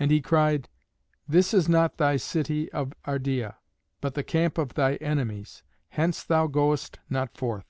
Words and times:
And 0.00 0.10
he 0.10 0.22
cried, 0.22 0.70
"This 1.28 1.52
is 1.52 1.68
not 1.68 1.98
thy 1.98 2.16
city 2.16 2.72
of 2.72 2.94
Ardea, 3.06 3.56
but 4.00 4.14
the 4.14 4.24
camp 4.24 4.56
of 4.56 4.72
thy 4.72 4.94
enemies. 4.94 5.62
Hence 5.90 6.24
thou 6.24 6.46
goest 6.46 6.98
not 7.10 7.36
forth." 7.36 7.66